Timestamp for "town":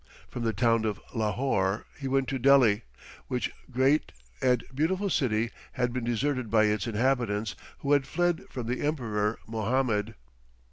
0.51-0.83